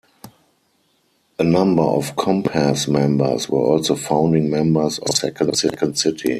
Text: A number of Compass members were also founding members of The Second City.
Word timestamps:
A 1.37 1.43
number 1.43 1.83
of 1.83 2.15
Compass 2.15 2.87
members 2.87 3.47
were 3.47 3.59
also 3.59 3.95
founding 3.95 4.49
members 4.49 4.97
of 4.97 5.13
The 5.21 5.53
Second 5.53 5.93
City. 5.95 6.29